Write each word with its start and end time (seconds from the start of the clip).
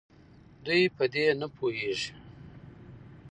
دوي 0.65 0.83
په 0.95 1.03
دې 1.13 1.25
نپوهيږي 1.39 2.11